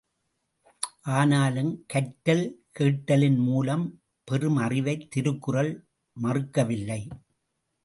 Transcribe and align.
ஆனாலும், 1.15 1.85
கற்றல் 1.85 2.43
கேட்டலின் 2.71 3.37
மூலம் 3.37 3.85
பெறும் 4.23 4.55
அறிவைத் 4.55 5.11
திருக்குறள் 5.11 5.71
மறுக்கவில்லை. 6.17 7.01